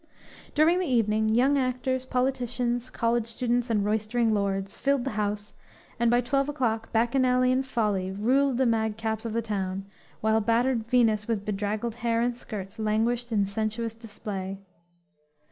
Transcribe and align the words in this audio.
During 0.55 0.79
the 0.79 0.87
evening 0.87 1.29
young 1.29 1.59
actors, 1.59 2.07
politicians, 2.07 2.89
college 2.89 3.27
students 3.27 3.69
and 3.69 3.85
roystering 3.85 4.33
lords, 4.33 4.75
filled 4.75 5.03
the 5.03 5.11
house 5.11 5.53
and 5.99 6.09
by 6.09 6.21
twelve 6.21 6.49
o'clock 6.49 6.91
Bacchanalian 6.91 7.61
folly 7.61 8.09
ruled 8.09 8.57
the 8.57 8.65
madcaps 8.65 9.25
of 9.25 9.33
the 9.33 9.43
town, 9.43 9.85
while 10.19 10.41
battered 10.41 10.87
Venus 10.87 11.27
with 11.27 11.45
bedraggled 11.45 11.93
hair 12.01 12.19
and 12.19 12.35
skirts 12.35 12.79
languished 12.79 13.31
in 13.31 13.45
sensuous 13.45 13.93
display. 13.93 14.57